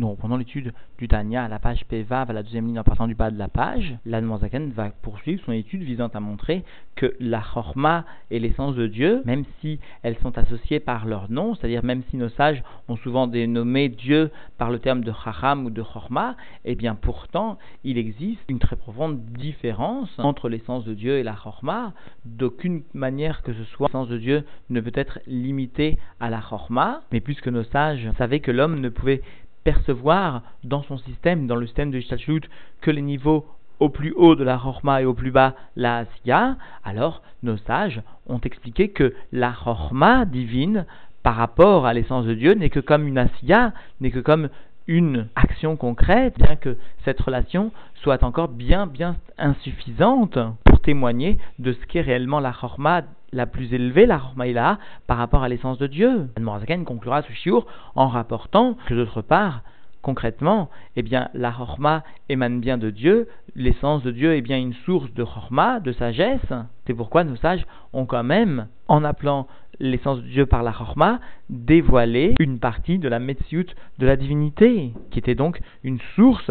Donc, 0.00 0.18
pendant 0.18 0.38
l'étude 0.38 0.72
du 0.98 1.08
Tania 1.08 1.44
à 1.44 1.48
la 1.48 1.58
page 1.58 1.84
PVAV, 1.84 2.30
à 2.30 2.32
la 2.32 2.42
deuxième 2.42 2.66
ligne 2.66 2.78
en 2.78 2.84
partant 2.84 3.06
du 3.06 3.14
bas 3.14 3.30
de 3.30 3.38
la 3.38 3.48
page, 3.48 3.96
l'Admozaken 4.06 4.70
va 4.70 4.88
poursuivre 5.02 5.42
son 5.44 5.52
étude 5.52 5.82
visant 5.82 6.08
à 6.08 6.20
montrer 6.20 6.64
que 6.96 7.14
la 7.20 7.42
Chorma 7.42 8.06
et 8.30 8.38
l'essence 8.38 8.74
de 8.76 8.86
Dieu, 8.86 9.20
même 9.26 9.44
si 9.60 9.78
elles 10.02 10.16
sont 10.22 10.38
associées 10.38 10.80
par 10.80 11.04
leur 11.04 11.30
nom, 11.30 11.54
c'est-à-dire 11.54 11.84
même 11.84 12.02
si 12.08 12.16
nos 12.16 12.30
sages 12.30 12.62
ont 12.88 12.96
souvent 12.96 13.26
dénommé 13.26 13.90
Dieu 13.90 14.30
par 14.56 14.70
le 14.70 14.78
terme 14.78 15.04
de 15.04 15.12
Chacham 15.22 15.66
ou 15.66 15.70
de 15.70 15.82
Chorma, 15.82 16.34
eh 16.64 16.76
bien 16.76 16.94
pourtant, 16.94 17.58
il 17.84 17.98
existe 17.98 18.40
une 18.48 18.58
très 18.58 18.76
profonde 18.76 19.22
différence 19.22 20.08
entre 20.18 20.48
l'essence 20.48 20.86
de 20.86 20.94
Dieu 20.94 21.18
et 21.18 21.22
la 21.22 21.34
Chorma. 21.34 21.92
D'aucune 22.24 22.82
manière 22.94 23.42
que 23.42 23.52
ce 23.52 23.64
soit, 23.64 23.88
l'essence 23.88 24.08
de 24.08 24.18
Dieu 24.18 24.44
ne 24.70 24.80
peut 24.80 24.92
être 24.94 25.18
limitée 25.26 25.98
à 26.20 26.30
la 26.30 26.40
Chorma, 26.40 27.02
mais 27.12 27.20
puisque 27.20 27.48
nos 27.48 27.64
sages 27.64 28.10
savaient 28.16 28.40
que 28.40 28.50
l'homme 28.50 28.80
ne 28.80 28.88
pouvait 28.88 29.20
percevoir 29.64 30.42
dans 30.64 30.82
son 30.82 30.98
système, 30.98 31.46
dans 31.46 31.56
le 31.56 31.66
système 31.66 31.90
de 31.90 31.98
Ishtalchut, 31.98 32.42
que 32.80 32.90
les 32.90 33.02
niveaux 33.02 33.46
au 33.78 33.88
plus 33.88 34.12
haut 34.12 34.36
de 34.36 34.44
la 34.44 34.58
Chorma 34.58 35.02
et 35.02 35.06
au 35.06 35.14
plus 35.14 35.30
bas 35.30 35.54
la 35.74 35.98
Asiya, 35.98 36.56
alors 36.84 37.22
nos 37.42 37.56
sages 37.56 38.02
ont 38.28 38.40
expliqué 38.40 38.90
que 38.90 39.14
la 39.32 39.52
Chorma 39.52 40.26
divine, 40.26 40.86
par 41.22 41.36
rapport 41.36 41.86
à 41.86 41.94
l'essence 41.94 42.26
de 42.26 42.34
Dieu, 42.34 42.54
n'est 42.54 42.70
que 42.70 42.80
comme 42.80 43.08
une 43.08 43.18
Asiya, 43.18 43.72
n'est 44.00 44.10
que 44.10 44.20
comme 44.20 44.50
une 44.86 45.28
action 45.36 45.76
concrète, 45.76 46.36
bien 46.36 46.56
que 46.56 46.76
cette 47.04 47.20
relation 47.20 47.72
soit 48.02 48.22
encore 48.22 48.48
bien 48.48 48.86
bien 48.86 49.16
insuffisante 49.38 50.38
pour 50.64 50.80
témoigner 50.80 51.38
de 51.58 51.72
ce 51.72 51.86
qu'est 51.86 52.00
réellement 52.00 52.40
la 52.40 52.52
Chorma 52.52 53.02
la 53.32 53.46
plus 53.46 53.72
élevée, 53.72 54.06
la 54.06 54.18
Chormaïla, 54.18 54.78
par 55.06 55.18
rapport 55.18 55.42
à 55.42 55.48
l'essence 55.48 55.78
de 55.78 55.86
Dieu. 55.86 56.28
Morazaken 56.38 56.84
conclura 56.84 57.22
ce 57.22 57.32
shiur 57.32 57.66
en 57.94 58.08
rapportant 58.08 58.76
que 58.86 58.94
d'autre 58.94 59.22
part, 59.22 59.62
concrètement, 60.02 60.70
eh 60.96 61.02
bien, 61.02 61.28
la 61.34 61.52
Chorma 61.52 62.02
émane 62.28 62.60
bien 62.60 62.78
de 62.78 62.90
Dieu, 62.90 63.28
l'essence 63.54 64.02
de 64.02 64.10
Dieu 64.10 64.34
est 64.34 64.40
bien 64.40 64.58
une 64.58 64.74
source 64.84 65.12
de 65.14 65.24
Chorma, 65.24 65.80
de 65.80 65.92
sagesse. 65.92 66.52
C'est 66.86 66.94
pourquoi 66.94 67.24
nos 67.24 67.36
sages 67.36 67.66
ont 67.92 68.06
quand 68.06 68.24
même, 68.24 68.66
en 68.88 69.04
appelant 69.04 69.46
l'essence 69.78 70.18
de 70.22 70.28
Dieu 70.28 70.46
par 70.46 70.62
la 70.62 70.72
Chorma, 70.72 71.20
dévoilé 71.48 72.34
une 72.38 72.58
partie 72.58 72.98
de 72.98 73.08
la 73.08 73.18
Metsiout 73.18 73.66
de 73.98 74.06
la 74.06 74.16
divinité, 74.16 74.92
qui 75.10 75.18
était 75.18 75.34
donc 75.34 75.60
une 75.82 76.00
source 76.14 76.50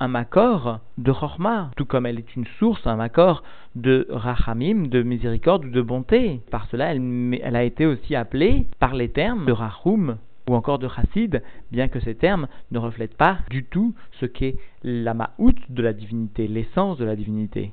un 0.00 0.08
makor 0.08 0.80
de 0.98 1.12
chorma, 1.12 1.70
tout 1.76 1.84
comme 1.84 2.06
elle 2.06 2.18
est 2.18 2.36
une 2.36 2.46
source, 2.58 2.86
un 2.86 2.96
makor 2.96 3.42
de 3.74 4.06
rachamim, 4.10 4.88
de 4.88 5.02
miséricorde 5.02 5.64
ou 5.64 5.70
de 5.70 5.82
bonté. 5.82 6.40
Par 6.50 6.66
cela, 6.66 6.94
elle, 6.94 7.56
a 7.56 7.62
été 7.62 7.86
aussi 7.86 8.14
appelée 8.14 8.66
par 8.78 8.94
les 8.94 9.08
termes 9.08 9.46
de 9.46 9.52
rachum 9.52 10.16
ou 10.48 10.54
encore 10.54 10.78
de 10.78 10.88
chassid, 10.88 11.42
bien 11.72 11.88
que 11.88 12.00
ces 12.00 12.14
termes 12.14 12.46
ne 12.70 12.78
reflètent 12.78 13.16
pas 13.16 13.38
du 13.50 13.64
tout 13.64 13.94
ce 14.20 14.26
qu'est 14.26 14.56
la 14.84 15.14
ma'out 15.14 15.56
de 15.68 15.82
la 15.82 15.92
divinité, 15.92 16.46
l'essence 16.46 16.98
de 16.98 17.04
la 17.04 17.16
divinité. 17.16 17.72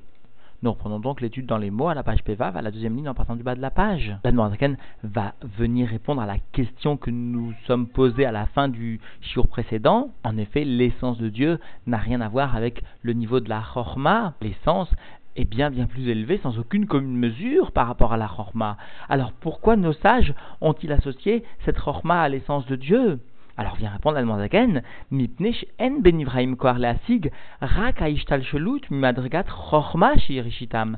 Nous 0.64 0.72
reprenons 0.72 1.02
donc 1.02 1.19
l'étude 1.19 1.45
dans 1.45 1.58
les 1.58 1.72
mots 1.72 1.89
à 1.89 1.94
la 1.94 2.03
page 2.03 2.23
PVAV, 2.23 2.56
à 2.56 2.61
la 2.61 2.72
deuxième 2.72 2.95
ligne 2.95 3.09
en 3.09 3.14
partant 3.14 3.36
du 3.36 3.44
bas 3.44 3.53
de 3.53 3.59
la 3.59 3.69
page. 3.69 4.16
La 4.23 4.31
Noirzaken 4.31 4.78
va 5.03 5.33
venir 5.58 5.89
répondre 5.89 6.22
à 6.22 6.25
la 6.25 6.38
question 6.53 6.95
que 6.95 7.11
nous 7.11 7.53
sommes 7.67 7.86
posée 7.86 8.25
à 8.25 8.31
la 8.31 8.45
fin 8.45 8.69
du 8.69 9.02
shiur 9.19 9.50
précédent. 9.50 10.11
En 10.23 10.38
effet, 10.38 10.64
l'essence 10.64 11.17
de 11.17 11.28
Dieu 11.28 11.59
n'a 11.86 11.97
rien 11.97 12.22
à 12.22 12.30
voir 12.30 12.56
avec 12.56 12.81
le 13.02 13.11
niveau 13.11 13.41
de 13.41 13.50
la 13.50 13.61
chorma. 13.61 14.36
L'essence 14.39 14.89
est 15.36 15.44
bien 15.44 15.69
plus 15.69 16.08
élevée 16.08 16.39
sans 16.41 16.58
aucune 16.58 16.88
commune 16.88 17.17
mesure 17.17 17.73
par 17.73 17.88
rapport 17.88 18.14
à 18.14 18.17
la 18.17 18.30
chorma. 18.30 18.78
Alors 19.09 19.34
pourquoi 19.34 19.75
nos 19.75 19.91
sages 19.91 20.34
ont-ils 20.61 20.94
associé 20.94 21.44
cette 21.66 21.78
chorma 21.78 22.22
à 22.22 22.30
l'essence 22.30 22.66
de 22.67 22.78
Dieu? 22.78 23.19
Alors 23.58 23.76
vient 23.76 23.92
répondre 23.92 24.16
l'Almandagen, 24.16 24.82
Mipnech 25.12 25.66
en 25.80 26.00
ben 26.00 26.20
Ibrahim 26.20 26.56
koar 26.56 26.80
leasig, 26.80 27.32
rak 27.62 28.02
aishtal 28.02 28.44
shelut 28.44 28.90
mimadregat 28.90 29.46
chorma 29.48 30.16
shirishitam. 30.18 30.98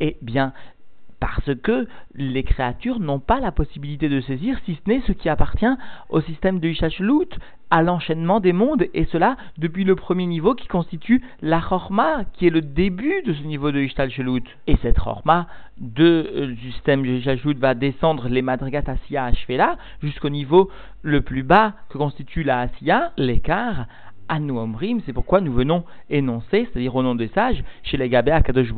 Eh 0.00 0.16
bien, 0.22 0.52
parce 1.24 1.54
que 1.62 1.88
les 2.14 2.42
créatures 2.42 3.00
n'ont 3.00 3.18
pas 3.18 3.40
la 3.40 3.50
possibilité 3.50 4.10
de 4.10 4.20
saisir, 4.20 4.58
si 4.66 4.74
ce 4.74 4.90
n'est 4.90 5.00
ce 5.06 5.12
qui 5.12 5.30
appartient 5.30 5.74
au 6.10 6.20
système 6.20 6.60
de 6.60 6.68
Ishashlut, 6.68 7.30
à 7.70 7.82
l'enchaînement 7.82 8.40
des 8.40 8.52
mondes, 8.52 8.84
et 8.92 9.06
cela 9.06 9.38
depuis 9.56 9.84
le 9.84 9.96
premier 9.96 10.26
niveau 10.26 10.54
qui 10.54 10.66
constitue 10.66 11.22
la 11.40 11.62
Chorma, 11.62 12.24
qui 12.34 12.46
est 12.46 12.50
le 12.50 12.60
début 12.60 13.22
de 13.24 13.32
ce 13.32 13.42
niveau 13.42 13.72
de 13.72 13.80
Ishtalchelut. 13.80 14.42
Et 14.66 14.76
cette 14.82 14.98
Chorma 14.98 15.46
de, 15.78 16.30
euh, 16.34 16.46
du 16.48 16.72
système 16.72 17.02
de 17.02 17.12
Ishtalchelut 17.12 17.58
va 17.58 17.72
descendre 17.72 18.28
les 18.28 18.42
Madrigat 18.42 18.82
Asiya 18.86 19.24
Ashvela 19.24 19.78
jusqu'au 20.02 20.28
niveau 20.28 20.70
le 21.00 21.22
plus 21.22 21.42
bas 21.42 21.72
que 21.88 21.96
constitue 21.96 22.42
la 22.42 22.60
Asiya, 22.60 23.12
l'écart, 23.16 23.86
C'est 25.04 25.12
pourquoi 25.12 25.40
nous 25.40 25.52
venons 25.52 25.84
énoncer, 26.10 26.68
c'est-à-dire 26.72 26.94
au 26.96 27.02
nom 27.02 27.14
des 27.14 27.28
sages, 27.28 27.62
chez 27.82 27.96
les 27.96 28.08
Gabé 28.08 28.32
Akadosh 28.32 28.72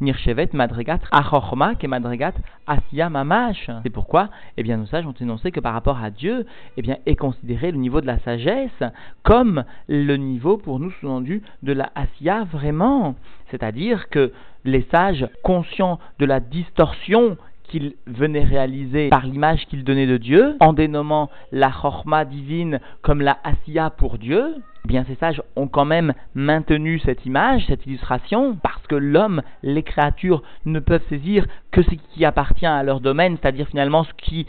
Nirchevet 0.00 0.50
Madrigat 0.52 0.98
Achorma 1.12 1.74
ke 1.76 1.86
Madrigat 1.86 2.34
Asiya 2.66 3.08
Mamash. 3.08 3.70
C'est 3.82 3.90
pourquoi, 3.90 4.28
eh 4.56 4.62
bien, 4.62 4.76
nos 4.76 4.86
sages 4.86 5.06
ont 5.06 5.14
énoncé 5.20 5.50
que 5.50 5.60
par 5.60 5.72
rapport 5.72 5.98
à 5.98 6.10
Dieu, 6.10 6.46
eh 6.76 6.82
bien, 6.82 6.96
est 7.06 7.16
considéré 7.16 7.70
le 7.70 7.78
niveau 7.78 8.00
de 8.00 8.06
la 8.06 8.18
sagesse 8.20 8.82
comme 9.22 9.64
le 9.88 10.16
niveau, 10.16 10.58
pour 10.58 10.78
nous 10.80 10.90
sous-entendu, 10.90 11.42
de 11.62 11.72
la 11.72 11.90
Asiya 11.94 12.44
vraiment. 12.44 13.14
C'est-à-dire 13.50 14.08
que 14.08 14.32
les 14.64 14.86
sages, 14.90 15.26
conscients 15.42 15.98
de 16.18 16.26
la 16.26 16.40
distorsion 16.40 17.36
qu'il 17.68 17.94
venait 18.06 18.44
réaliser 18.44 19.08
par 19.08 19.26
l'image 19.26 19.66
qu'il 19.66 19.84
donnait 19.84 20.06
de 20.06 20.16
Dieu, 20.16 20.56
en 20.60 20.72
dénommant 20.72 21.30
la 21.52 21.70
chorma 21.70 22.24
divine 22.24 22.80
comme 23.02 23.20
la 23.20 23.38
asiya 23.44 23.90
pour 23.90 24.18
Dieu, 24.18 24.54
eh 24.84 24.88
bien 24.88 25.04
ces 25.08 25.16
sages 25.16 25.42
ont 25.56 25.66
quand 25.66 25.84
même 25.84 26.14
maintenu 26.34 27.00
cette 27.00 27.26
image, 27.26 27.66
cette 27.66 27.86
illustration, 27.86 28.56
parce 28.62 28.86
que 28.86 28.94
l'homme, 28.94 29.42
les 29.62 29.82
créatures 29.82 30.42
ne 30.64 30.78
peuvent 30.78 31.06
saisir 31.08 31.46
que 31.72 31.82
ce 31.82 31.90
qui 31.90 32.24
appartient 32.24 32.66
à 32.66 32.82
leur 32.82 33.00
domaine, 33.00 33.36
c'est-à-dire 33.40 33.68
finalement 33.68 34.04
ce 34.04 34.12
qui 34.16 34.46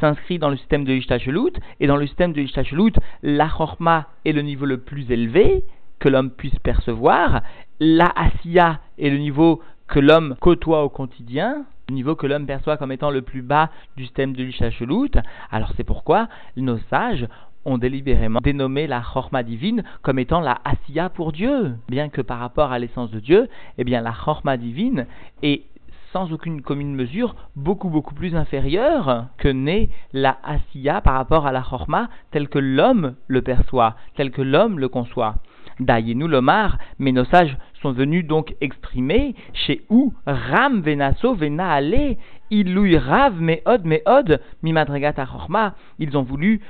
s'inscrit 0.00 0.38
dans 0.38 0.50
le 0.50 0.56
système 0.56 0.84
de 0.84 0.92
Ishtachelut, 0.92 1.52
et 1.80 1.86
dans 1.86 1.96
le 1.96 2.06
système 2.06 2.32
de 2.32 2.40
Ishtachelut, 2.40 2.92
la 3.22 3.48
chorma 3.48 4.06
est 4.24 4.32
le 4.32 4.42
niveau 4.42 4.64
le 4.64 4.78
plus 4.78 5.10
élevé 5.10 5.64
que 5.98 6.08
l'homme 6.08 6.30
puisse 6.30 6.58
percevoir, 6.60 7.42
la 7.80 8.12
asiya 8.16 8.80
est 8.98 9.10
le 9.10 9.18
niveau 9.18 9.60
que 9.90 9.98
l'homme 9.98 10.36
côtoie 10.40 10.84
au 10.84 10.88
quotidien, 10.88 11.66
le 11.88 11.94
niveau 11.94 12.14
que 12.14 12.26
l'homme 12.26 12.46
perçoit 12.46 12.76
comme 12.76 12.92
étant 12.92 13.10
le 13.10 13.22
plus 13.22 13.42
bas 13.42 13.70
du 13.96 14.04
système 14.04 14.34
de 14.34 14.44
l'Ishachelut. 14.44 15.10
Alors 15.50 15.72
c'est 15.76 15.84
pourquoi 15.84 16.28
nos 16.56 16.78
sages 16.88 17.26
ont 17.64 17.76
délibérément 17.76 18.40
dénommé 18.40 18.86
la 18.86 19.02
Chorma 19.02 19.42
divine 19.42 19.82
comme 20.02 20.20
étant 20.20 20.40
la 20.40 20.58
Asiya 20.64 21.10
pour 21.10 21.32
Dieu. 21.32 21.74
Bien 21.88 22.08
que 22.08 22.22
par 22.22 22.38
rapport 22.38 22.70
à 22.70 22.78
l'essence 22.78 23.10
de 23.10 23.18
Dieu, 23.18 23.48
eh 23.78 23.84
bien 23.84 24.00
la 24.00 24.12
Chorma 24.12 24.56
divine 24.56 25.06
est 25.42 25.64
sans 26.12 26.32
aucune 26.32 26.62
commune 26.62 26.94
mesure, 26.94 27.34
beaucoup 27.56 27.88
beaucoup 27.88 28.14
plus 28.14 28.34
inférieure 28.34 29.26
que 29.38 29.48
n'est 29.48 29.90
la 30.12 30.38
Asiya 30.44 31.00
par 31.00 31.14
rapport 31.14 31.46
à 31.46 31.52
la 31.52 31.62
Chorma 31.62 32.08
tel 32.30 32.48
que 32.48 32.58
l'homme 32.60 33.14
le 33.26 33.42
perçoit, 33.42 33.96
tel 34.14 34.30
que 34.30 34.42
l'homme 34.42 34.78
le 34.78 34.88
conçoit. 34.88 35.34
Dayenu 35.80 36.28
Lomar, 36.28 36.78
mais 36.98 37.12
nos 37.12 37.24
sages 37.24 37.56
sont 37.80 37.92
venus 37.92 38.26
donc 38.26 38.54
exprimer 38.60 39.34
chez 39.52 39.82
où 39.88 40.12
Ram 40.26 40.82
Venaso 40.82 41.34
Vena 41.34 41.72
Ale, 41.72 42.16
Ilui 42.50 42.98
Rav 42.98 43.40
Meod 43.40 43.84
Meod 43.84 44.40
Mimadregat 44.62 45.14
Achorma. 45.16 45.74
Ils 45.98 46.16
ont 46.18 46.22
voulu 46.22 46.60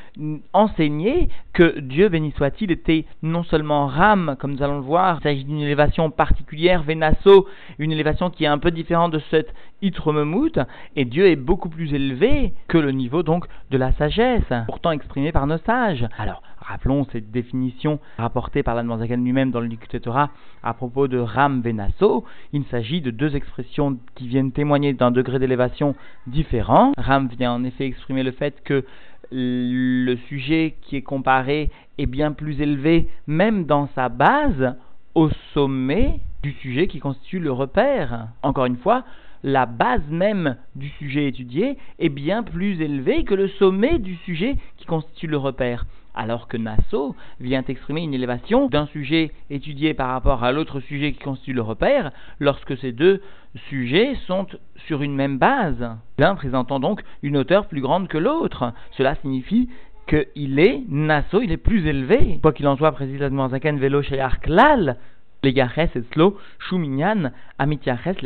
enseigner 0.53 1.29
que 1.53 1.81
Dieu, 1.81 2.09
béni 2.09 2.33
soit-il, 2.37 2.71
était 2.71 3.07
non 3.23 3.43
seulement 3.43 3.87
Ram, 3.87 4.37
comme 4.39 4.53
nous 4.53 4.63
allons 4.63 4.77
le 4.77 4.85
voir, 4.85 5.19
il 5.21 5.23
s'agit 5.23 5.45
d'une 5.45 5.61
élévation 5.61 6.11
particulière, 6.11 6.83
Venaso, 6.83 7.49
une 7.79 7.93
élévation 7.93 8.31
qui 8.31 8.45
est 8.45 8.49
un 8.49 8.59
peu 8.59 8.71
différente 8.71 9.13
de 9.13 9.21
cette 9.31 9.53
Itromemut, 9.83 10.61
et 10.97 11.07
Dieu 11.07 11.27
est 11.27 11.37
beaucoup 11.37 11.71
plus 11.71 11.95
élevé 11.95 12.53
que 12.69 12.79
le 12.79 12.93
niveau 12.93 13.23
donc 13.23 13.47
de 13.71 13.79
la 13.79 13.93
sagesse, 13.93 14.53
pourtant 14.67 14.91
exprimé 14.91 15.33
par 15.33 15.47
nos 15.47 15.59
sages. 15.59 16.07
Alors, 16.19 16.43
Rappelons 16.71 17.05
cette 17.11 17.33
définition 17.33 17.99
rapportée 18.17 18.63
par 18.63 18.77
l'Admanzakan 18.77 19.17
lui-même 19.17 19.51
dans 19.51 19.59
le 19.59 19.69
Torah 20.01 20.31
à 20.63 20.73
propos 20.73 21.09
de 21.09 21.19
Ram 21.19 21.63
Venaso. 21.63 22.25
Il 22.53 22.65
s'agit 22.67 23.01
de 23.01 23.11
deux 23.11 23.35
expressions 23.35 23.99
qui 24.15 24.29
viennent 24.29 24.53
témoigner 24.53 24.93
d'un 24.93 25.11
degré 25.11 25.41
d'élévation 25.41 25.97
différent. 26.29 26.93
Ram 26.97 27.27
vient 27.27 27.53
en 27.53 27.65
effet 27.65 27.87
exprimer 27.87 28.23
le 28.23 28.31
fait 28.31 28.63
que 28.63 28.85
le 29.33 30.15
sujet 30.29 30.77
qui 30.83 30.95
est 30.95 31.03
comparé 31.03 31.71
est 31.99 32.07
bien 32.07 32.31
plus 32.31 32.61
élevé, 32.61 33.09
même 33.27 33.65
dans 33.65 33.89
sa 33.97 34.09
base, 34.09 34.77
au 35.17 35.29
sommet 35.55 36.21
du 36.45 36.53
sujet 36.53 36.87
qui 36.87 37.01
constitue 37.01 37.41
le 37.41 37.51
repère. 37.51 38.29
Encore 38.45 38.67
une 38.67 38.77
fois, 38.77 39.03
la 39.43 39.67
base 39.67 40.09
même 40.09 40.57
du 40.77 40.89
sujet 40.91 41.27
étudié 41.27 41.79
est 41.99 42.11
bien 42.11 42.45
plus 42.45 42.81
élevée 42.81 43.25
que 43.25 43.35
le 43.35 43.49
sommet 43.49 43.99
du 43.99 44.15
sujet 44.19 44.57
qui 44.77 44.87
constitue 44.87 45.27
le 45.27 45.37
repère 45.37 45.85
alors 46.15 46.49
que 46.49 46.57
Nassau 46.57 47.15
vient 47.41 47.65
exprimer 47.67 48.03
une 48.03 48.15
élévation 48.15 48.69
d'un 48.69 48.87
sujet 48.87 49.33
étudié 49.51 49.95
par 49.95 50.09
rapport 50.09 50.45
à 50.45 50.53
l'autre 50.53 50.81
sujet 50.81 51.13
qui 51.13 51.23
constitue 51.23 51.53
le 51.53 51.63
repère, 51.63 52.13
lorsque 52.39 52.77
ces 52.79 52.93
deux 52.93 53.21
sujets 53.69 54.15
sont 54.27 54.47
sur 54.87 55.03
une 55.03 55.15
même 55.15 55.39
base, 55.39 55.97
l'un 56.19 56.35
présentant 56.35 56.81
donc 56.81 57.03
une 57.23 57.37
hauteur 57.37 57.67
plus 57.67 57.81
grande 57.81 58.09
que 58.09 58.19
l'autre. 58.19 58.73
Cela 58.93 59.15
signifie 59.17 59.69
qu'il 60.07 60.59
est 60.59 60.83
Nasso, 60.89 61.41
il 61.41 61.53
est 61.53 61.57
plus 61.57 61.87
élevé. 61.87 62.39
Quoi 62.43 62.53
qu'il 62.53 62.67
en 62.67 62.77
soit, 62.77 62.93
précise 62.93 63.21
Zaken 63.21 63.79
Velo 63.79 64.03
Sheyar 64.03 64.41
Klal, 64.41 64.97
les 65.43 65.53
Yaches 65.53 65.97
et 65.97 66.03
Slo, 66.13 66.37
Shuminyan, 66.59 67.31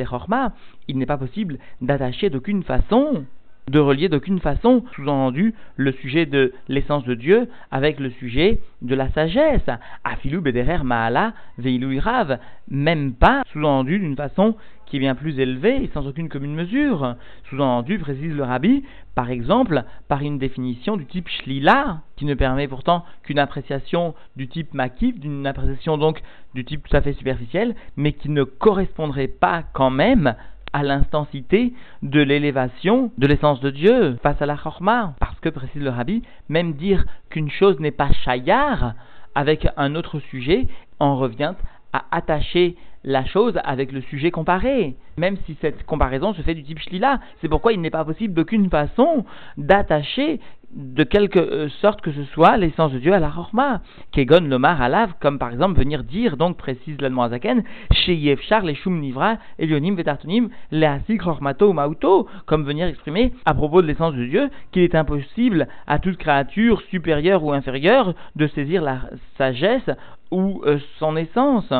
Chorma. 0.09 0.53
Il 0.89 0.99
n'est 0.99 1.07
pas 1.07 1.19
possible 1.19 1.59
d'attacher 1.81 2.31
d'aucune 2.31 2.63
façon 2.63 3.25
de 3.69 3.79
relier 3.79 4.09
d'aucune 4.09 4.41
façon, 4.41 4.85
sous-entendu, 4.95 5.55
le 5.77 5.93
sujet 5.93 6.27
de 6.27 6.53
l'essence 6.69 7.05
de 7.05 7.15
Dieu 7.15 7.49
avec 7.71 7.99
le 7.99 8.11
sujet 8.11 8.61
de 8.83 8.95
la 8.95 9.09
sagesse. 9.11 9.69
Afilou 10.05 10.41
bederer 10.41 10.85
maala 10.85 11.33
veilou 11.59 11.93
irav, 11.93 12.39
même 12.69 13.15
pas, 13.15 13.43
sous-entendu, 13.53 13.99
d'une 13.99 14.17
façon 14.17 14.55
qui 14.87 14.97
est 14.97 15.01
bien 15.01 15.15
plus 15.15 15.39
élevée 15.39 15.83
et 15.83 15.91
sans 15.95 16.07
aucune 16.07 16.29
commune 16.29 16.55
mesure. 16.55 17.17
Sous-entendu, 17.49 17.99
précise 17.99 18.35
le 18.35 18.43
rabbi, 18.43 18.85
par 19.15 19.31
exemple, 19.31 19.85
par 20.09 20.21
une 20.21 20.39
définition 20.39 20.97
du 20.97 21.07
type 21.07 21.29
shlila, 21.29 22.03
qui 22.17 22.27
ne 22.27 22.35
permet 22.35 22.69
pourtant 22.69 23.05
qu'une 23.23 23.39
appréciation 23.39 24.15
du 24.37 24.47
type 24.47 24.75
makif, 24.75 25.19
d'une 25.19 25.47
appréciation 25.47 25.97
donc 25.97 26.21
du 26.55 26.65
type 26.65 26.87
tout 26.87 26.97
à 26.97 27.01
fait 27.01 27.15
superficiel, 27.15 27.75
mais 27.97 28.13
qui 28.13 28.29
ne 28.29 28.45
correspondrait 28.45 29.29
pas 29.29 29.63
quand 29.73 29.91
même 29.91 30.35
à 30.75 30.83
l'intensité 30.83 31.73
de 32.03 32.21
l'élévation 32.21 33.13
de 33.17 33.27
l'essence 33.29 33.61
de 33.61 33.71
Dieu 33.71 34.19
face 34.23 34.43
à 34.43 34.47
la 34.47 34.57
chorma. 34.57 35.15
Parce 35.21 35.39
que, 35.41 35.49
précise 35.49 35.81
le 35.81 35.89
rabbi, 35.89 36.23
même 36.49 36.75
dire 36.75 37.07
qu'une 37.31 37.51
chose 37.51 37.79
n'est 37.79 37.93
pas 37.93 38.13
chayar 38.25 38.95
avec 39.37 39.69
un 39.77 39.95
autre 39.95 40.19
sujet 40.19 40.67
en 40.99 41.17
revient 41.17 41.55
à 41.93 42.05
attacher 42.11 42.77
la 43.05 43.25
chose 43.25 43.59
avec 43.65 43.93
le 43.93 44.01
sujet 44.01 44.31
comparé, 44.31 44.97
même 45.19 45.37
si 45.47 45.57
cette 45.61 45.85
comparaison 45.85 46.33
se 46.35 46.43
fait 46.43 46.55
du 46.55 46.65
type 46.65 46.79
shlila. 46.79 47.21
C'est 47.41 47.49
pourquoi 47.49 47.73
il 47.73 47.81
n'est 47.81 47.91
pas 47.91 48.05
possible 48.05 48.35
d'aucune 48.35 48.71
façon 48.71 49.25
d'attacher 49.57 50.41
de 50.75 51.05
quelque 51.05 51.39
euh, 51.39 51.69
sorte 51.81 52.01
que 52.01 52.11
ce 52.11 52.25
soit 52.25 52.57
l'essence 52.57 52.93
de 52.93 52.99
Dieu 52.99 53.13
à 53.13 53.21
la 53.21 53.31
Chorma. 53.31 53.81
Kegon 54.13 54.49
lomar 54.49 54.81
alav, 54.83 55.15
comme 55.21 55.39
par 55.39 55.53
exemple 55.53 55.79
venir 55.79 56.03
dire, 56.03 56.37
donc 56.37 56.57
précise 56.57 57.01
la 57.01 57.29
Zaken, 57.29 57.63
chez 57.93 58.15
Yevchar 58.15 58.63
les 58.63 58.75
Shum 58.75 58.99
Nivra, 58.99 59.37
Elionim 59.59 59.95
Vetartonim, 59.95 60.49
Leasik 60.73 61.23
Chormato 61.23 61.73
Mauto, 61.73 62.29
comme 62.47 62.65
venir 62.65 62.87
exprimer 62.87 63.33
à 63.45 63.55
propos 63.55 63.83
de 63.83 63.87
l'essence 63.87 64.15
de 64.15 64.25
Dieu 64.25 64.51
qu'il 64.73 64.83
est 64.83 64.95
impossible 64.95 65.69
à 65.87 65.99
toute 65.99 66.17
créature 66.17 66.83
supérieure 66.91 67.45
ou 67.45 67.53
inférieure 67.53 68.15
de 68.35 68.47
saisir 68.49 68.83
la 68.83 69.03
sagesse 69.39 69.91
ou 70.31 70.63
euh, 70.67 70.79
son 70.99 71.17
essence. 71.17 71.73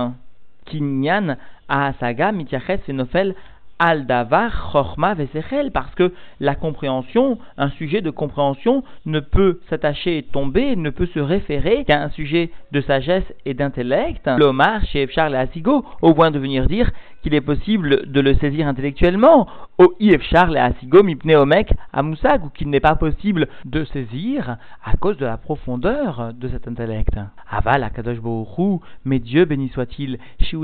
Kinyan 0.67 1.37
Asaga 1.69 2.33
Mitiachet 2.33 2.81
Senofel 2.87 3.35
Al-Davar, 3.79 4.71
Chorma, 4.73 5.15
Vesechel, 5.15 5.73
parce 5.73 5.95
que 5.95 6.13
la 6.41 6.55
compréhension, 6.55 7.39
un 7.59 7.71
sujet 7.71 8.01
de 8.03 8.11
compréhension 8.11 8.85
ne 9.05 9.19
peut 9.21 9.61
s'attacher 9.69 10.19
et 10.19 10.23
tomber, 10.23 10.77
ne 10.77 10.91
peut 10.91 11.09
se 11.13 11.19
référer 11.19 11.85
qu'à 11.85 12.03
un 12.03 12.11
sujet 12.11 12.51
de 12.71 12.81
sagesse 12.81 13.25
et 13.45 13.55
d'intellect. 13.55 14.31
L'Omar, 14.39 14.85
chez 14.87 15.09
Charles 15.09 15.35
Asigo, 15.35 15.85
au 16.03 16.15
point 16.15 16.31
de 16.31 16.39
venir 16.39 16.67
dire 16.67 16.91
qu'il 17.25 17.35
est 17.35 17.41
possible 17.41 18.13
de 18.13 18.21
le 18.21 18.35
saisir 18.35 18.69
intellectuellement, 18.69 19.49
au 19.79 19.95
Ifchar 19.99 20.51
le 20.51 20.59
Asigo 20.59 21.03
Mipneomek 21.03 21.73
à 21.91 22.03
Moussag, 22.03 22.45
ou 22.45 22.51
qu'il 22.51 22.69
n'est 22.69 22.81
pas 22.81 22.97
possible 22.97 23.49
de 23.65 23.83
saisir 23.87 24.59
à 24.85 24.95
cause 24.99 25.17
de 25.17 25.25
la 25.25 25.39
profondeur 25.39 26.35
de 26.35 26.49
cet 26.49 26.69
intellect. 26.69 27.15
Aval 27.51 27.83
Akadosh 27.83 28.21
Bohu, 28.21 28.81
mais 29.07 29.21
Dieu 29.21 29.47
béni 29.47 29.71
soit-il, 29.71 30.19
qui 30.39 30.55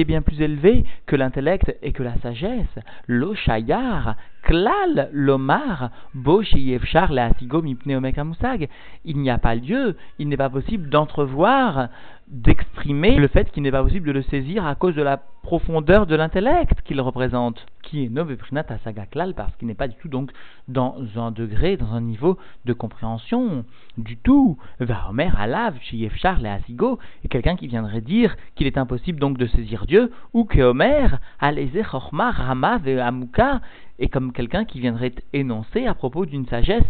est 0.00 0.04
bien 0.04 0.22
plus 0.22 0.40
élevé 0.40 0.84
que 1.06 1.16
l'intellect 1.16 1.76
et 1.82 1.90
que 1.90 2.04
la 2.04 2.16
sagesse, 2.18 2.78
l'Oshayar, 3.08 4.14
Klal 4.44 5.08
Lomar, 5.12 5.90
Boshiyevchar 6.14 7.12
le 7.12 7.22
Asigo 7.22 7.60
Mipneomek 7.60 8.18
Moussag. 8.18 8.68
Il 9.04 9.18
n'y 9.18 9.30
a 9.30 9.38
pas 9.38 9.56
lieu, 9.56 9.96
il 10.20 10.28
n'est 10.28 10.36
pas 10.36 10.50
possible 10.50 10.90
d'entrevoir 10.90 11.88
d'exprimer 12.28 13.16
le 13.16 13.28
fait 13.28 13.50
qu'il 13.50 13.62
n'est 13.62 13.70
pas 13.70 13.82
possible 13.82 14.06
de 14.06 14.12
le 14.12 14.22
saisir 14.22 14.66
à 14.66 14.74
cause 14.74 14.94
de 14.94 15.02
la 15.02 15.18
profondeur 15.42 16.06
de 16.06 16.16
l'intellect 16.16 16.80
qu'il 16.82 17.00
représente, 17.00 17.66
qui 17.82 18.04
est 18.04 18.08
Noveprinat 18.08 18.64
Asagaklal, 18.68 19.34
parce 19.34 19.54
qu'il 19.56 19.68
n'est 19.68 19.74
pas 19.74 19.88
du 19.88 19.96
tout 19.96 20.08
donc 20.08 20.30
dans 20.66 20.96
un 21.16 21.30
degré, 21.30 21.76
dans 21.76 21.92
un 21.92 22.00
niveau 22.00 22.38
de 22.64 22.72
compréhension 22.72 23.64
du 23.98 24.16
tout. 24.16 24.56
Vahomer 24.80 25.30
Alav, 25.38 25.76
Yefchar 25.92 26.40
le 26.40 26.48
Asigo, 26.48 26.98
est 27.24 27.28
quelqu'un 27.28 27.56
qui 27.56 27.66
viendrait 27.66 28.00
dire 28.00 28.36
qu'il 28.54 28.66
est 28.66 28.78
impossible 28.78 29.20
donc 29.20 29.36
de 29.36 29.46
saisir 29.46 29.86
Dieu, 29.86 30.10
ou 30.32 30.44
que 30.44 30.62
Omer, 30.62 31.20
Aleze 31.40 31.82
Chorma, 31.90 32.30
Rama, 32.30 32.80
Amuka, 33.02 33.60
est 33.98 34.08
comme 34.08 34.32
quelqu'un 34.32 34.64
qui 34.64 34.80
viendrait 34.80 35.14
énoncer 35.34 35.86
à 35.86 35.94
propos 35.94 36.24
d'une 36.24 36.46
sagesse 36.46 36.84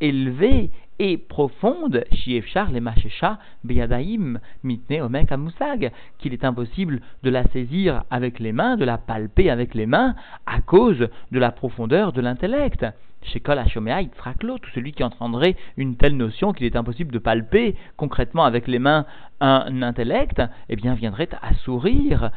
élevée 0.00 0.70
et 0.98 1.16
profonde, 1.18 2.04
Shiefchar 2.12 2.70
le 2.70 2.80
Machesha 2.80 3.38
Beyadaim 3.64 4.38
Mitne 4.62 5.00
Omek 5.02 5.32
Amusag, 5.32 5.92
qu'il 6.18 6.32
est 6.32 6.44
impossible 6.44 7.00
de 7.22 7.30
la 7.30 7.44
saisir 7.48 8.04
avec 8.10 8.38
les 8.38 8.52
mains, 8.52 8.76
de 8.76 8.84
la 8.84 8.98
palper 8.98 9.50
avec 9.50 9.74
les 9.74 9.86
mains, 9.86 10.14
à 10.46 10.60
cause 10.60 11.08
de 11.32 11.38
la 11.38 11.50
profondeur 11.50 12.12
de 12.12 12.20
l'intellect. 12.20 12.86
Chez 13.22 13.40
Kol 13.40 13.58
tout 13.64 14.70
celui 14.74 14.92
qui 14.92 15.02
entendrait 15.02 15.56
une 15.78 15.96
telle 15.96 16.16
notion 16.16 16.52
qu'il 16.52 16.66
est 16.66 16.76
impossible 16.76 17.10
de 17.10 17.18
palper 17.18 17.74
concrètement 17.96 18.44
avec 18.44 18.68
les 18.68 18.78
mains 18.78 19.06
un 19.40 19.82
intellect, 19.82 20.42
eh 20.68 20.76
bien 20.76 20.94
viendrait 20.94 21.30
à 21.40 21.54
sourire 21.54 22.30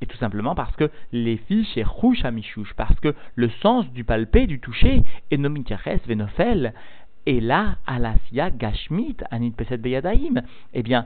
et 0.00 0.06
tout 0.06 0.16
simplement 0.18 0.54
parce 0.54 0.74
que 0.76 0.90
les 1.12 1.36
filles 1.36 1.64
chez 1.64 1.82
Rouch 1.82 2.22
parce 2.76 3.00
que 3.00 3.14
le 3.34 3.50
sens 3.62 3.90
du 3.92 4.04
palpé, 4.04 4.46
du 4.46 4.60
toucher, 4.60 5.02
est 5.30 5.36
nomitiaches 5.36 6.06
venofel, 6.06 6.72
et 7.28 7.40
là, 7.40 7.76
alasia 7.86 8.48
gashmit, 8.48 9.16
anit 9.30 9.50
peset 9.50 9.76
beyadaim, 9.76 10.40
eh 10.72 10.82
bien, 10.82 11.04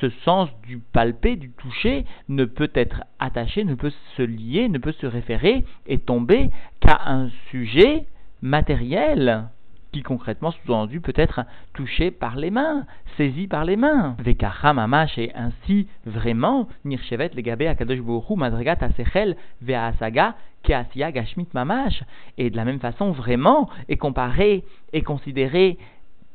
ce 0.00 0.10
sens 0.24 0.48
du 0.66 0.78
palpé, 0.78 1.36
du 1.36 1.52
toucher, 1.52 2.04
ne 2.28 2.44
peut 2.44 2.72
être 2.74 3.04
attaché, 3.20 3.62
ne 3.62 3.76
peut 3.76 3.92
se 4.16 4.22
lier, 4.22 4.68
ne 4.68 4.78
peut 4.78 4.94
se 5.00 5.06
référer 5.06 5.64
et 5.86 5.98
tomber 5.98 6.50
qu'à 6.80 6.98
un 7.06 7.28
sujet 7.50 8.06
matériel 8.42 9.44
qui 9.92 10.02
concrètement 10.02 10.50
sous-entendu 10.50 11.00
peut 11.00 11.12
être 11.16 11.40
touché 11.74 12.10
par 12.10 12.36
les 12.36 12.50
mains, 12.50 12.86
saisi 13.16 13.46
par 13.46 13.64
les 13.64 13.76
mains. 13.76 14.16
Et 14.24 15.32
ainsi 15.34 15.88
vraiment 16.06 16.68
nirchevet 16.84 17.30
akadosh 17.68 18.00
bohu 18.00 18.36
madrigat 18.36 18.78
asechel 18.80 19.36
ve'asaga 19.62 20.34
gashmit 20.64 21.48
mamash. 21.54 22.04
Et 22.38 22.50
de 22.50 22.56
la 22.56 22.64
même 22.64 22.80
façon 22.80 23.10
vraiment 23.10 23.68
est 23.88 23.96
comparé 23.96 24.64
et 24.92 25.02
considéré 25.02 25.78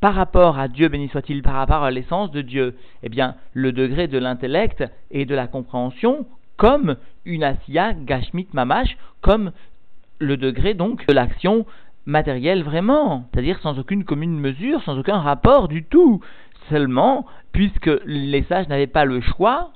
par 0.01 0.13
rapport 0.13 0.59
à 0.59 0.67
Dieu, 0.67 0.89
béni 0.89 1.07
soit-il, 1.09 1.41
par 1.41 1.53
rapport 1.53 1.83
à 1.83 1.89
l'essence 1.89 2.29
de 2.31 2.41
Dieu, 2.41 2.75
eh 3.01 3.09
bien, 3.09 3.35
le 3.53 3.71
degré 3.71 4.07
de 4.07 4.17
l'intellect 4.17 4.83
et 5.09 5.25
de 5.25 5.33
la 5.33 5.47
compréhension 5.47 6.27
comme 6.57 6.97
une 7.25 7.43
asia 7.43 7.93
gashmit 7.93 8.47
mamash, 8.53 8.97
comme 9.21 9.51
le 10.19 10.37
degré 10.37 10.73
donc 10.73 11.05
de 11.07 11.13
l'action 11.13 11.65
matériel 12.05 12.63
vraiment, 12.63 13.27
c'est-à-dire 13.33 13.59
sans 13.61 13.79
aucune 13.79 14.03
commune 14.03 14.39
mesure, 14.39 14.81
sans 14.83 14.97
aucun 14.97 15.19
rapport 15.19 15.67
du 15.67 15.83
tout. 15.83 16.21
Seulement, 16.69 17.25
puisque 17.51 17.91
les 18.05 18.43
sages 18.43 18.67
n'avaient 18.67 18.87
pas 18.87 19.05
le 19.05 19.21
choix, 19.21 19.71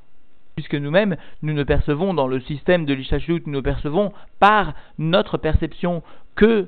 puisque 0.56 0.76
nous-mêmes, 0.76 1.16
nous 1.42 1.54
ne 1.54 1.64
percevons 1.64 2.14
dans 2.14 2.28
le 2.28 2.40
système 2.42 2.86
de 2.86 2.94
l'Ishachut, 2.94 3.46
nous 3.46 3.54
ne 3.54 3.62
percevons 3.62 4.12
par 4.40 4.74
notre 4.98 5.38
perception 5.38 6.04
que 6.36 6.68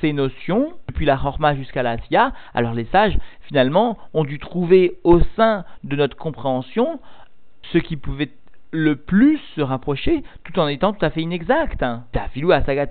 ces 0.00 0.12
notions, 0.12 0.72
depuis 0.88 1.06
la 1.06 1.14
Horma 1.14 1.54
jusqu'à 1.54 1.82
la 1.82 1.98
Sia, 1.98 2.32
alors 2.54 2.74
les 2.74 2.86
sages, 2.86 3.18
finalement, 3.42 3.98
ont 4.14 4.24
dû 4.24 4.38
trouver 4.38 4.98
au 5.04 5.20
sein 5.36 5.64
de 5.84 5.96
notre 5.96 6.16
compréhension 6.16 7.00
ce 7.72 7.78
qui 7.78 7.96
pouvait 7.96 8.30
le 8.72 8.96
plus 8.96 9.38
se 9.56 9.60
rapprocher, 9.60 10.22
tout 10.44 10.58
en 10.58 10.68
étant 10.68 10.92
tout 10.92 11.04
à 11.04 11.10
fait 11.10 11.22
inexact. 11.22 11.84
Tafilou 12.12 12.52
Asagat 12.52 12.86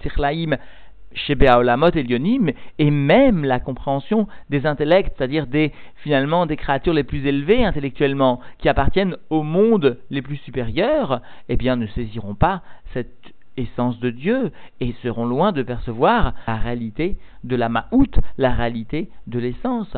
et 2.78 2.92
même 2.92 3.44
la 3.44 3.60
compréhension 3.60 4.28
des 4.50 4.66
intellects, 4.66 5.14
c'est-à-dire 5.18 5.48
des, 5.48 5.74
finalement, 5.98 6.46
des 6.46 6.58
créatures 6.58 6.94
les 6.94 7.04
plus 7.04 7.26
élevées 7.26 7.66
intellectuellement, 7.66 8.40
qui 8.60 8.70
appartiennent 8.70 9.18
au 9.30 9.44
monde 9.44 10.00
les 10.10 10.22
plus 10.22 10.38
supérieurs, 10.38 11.22
eh 11.48 11.58
bien, 11.58 11.76
ne 11.76 11.88
saisiront 11.88 12.36
pas 12.36 12.62
cette 12.94 13.34
essence 13.60 14.00
de 14.00 14.10
Dieu 14.10 14.52
et 14.80 14.94
seront 15.04 15.26
loin 15.26 15.52
de 15.52 15.64
percevoir 15.64 16.34
la 16.48 16.56
réalité 16.56 17.18
de 17.44 17.56
la 17.56 17.70
ma'out, 17.70 18.20
la 18.38 18.52
réalité 18.52 19.10
de 19.28 19.40
l'essence. 19.40 19.96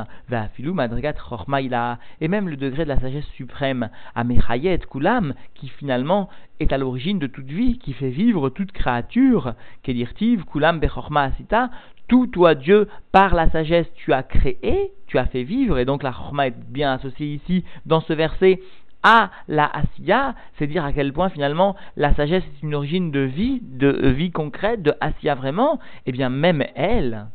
filou 0.53 0.73
madrigat 0.73 1.13
chormaïla 1.13 1.99
et 2.19 2.27
même 2.27 2.49
le 2.49 2.57
degré 2.57 2.83
de 2.83 2.89
la 2.89 2.99
sagesse 2.99 3.27
suprême, 3.35 3.89
amechayet 4.15 4.79
kulam, 4.79 5.33
qui 5.55 5.69
finalement 5.69 6.29
est 6.59 6.73
à 6.73 6.77
l'origine 6.77 7.19
de 7.19 7.27
toute 7.27 7.47
vie, 7.47 7.77
qui 7.79 7.93
fait 7.93 8.09
vivre 8.09 8.49
toute 8.49 8.71
créature, 8.71 9.53
kedirtiv 9.83 10.45
kulam 10.45 10.79
bechorma 10.79 11.23
asita, 11.23 11.69
tout 12.07 12.27
toi 12.27 12.55
Dieu, 12.55 12.89
par 13.11 13.33
la 13.33 13.49
sagesse, 13.49 13.87
tu 13.95 14.11
as 14.11 14.23
créé, 14.23 14.91
tu 15.07 15.17
as 15.17 15.27
fait 15.27 15.43
vivre, 15.43 15.77
et 15.79 15.85
donc 15.85 16.03
la 16.03 16.11
chorma 16.11 16.47
est 16.47 16.57
bien 16.69 16.93
associée 16.93 17.35
ici 17.35 17.63
dans 17.85 18.01
ce 18.01 18.13
verset 18.13 18.59
à 19.03 19.31
la 19.47 19.65
Asiya, 19.65 20.35
c'est 20.57 20.67
dire 20.67 20.85
à 20.85 20.93
quel 20.93 21.13
point 21.13 21.29
finalement 21.29 21.75
la 21.97 22.13
sagesse 22.13 22.43
est 22.43 22.63
une 22.63 22.75
origine 22.75 23.11
de 23.11 23.21
vie, 23.21 23.59
de 23.61 23.89
vie 24.09 24.31
concrète, 24.31 24.81
de 24.81 24.93
Asiya 25.01 25.35
vraiment, 25.35 25.75
et 25.75 25.77
eh 26.07 26.11
bien 26.11 26.29
même 26.29 26.63
elle, 26.75 27.27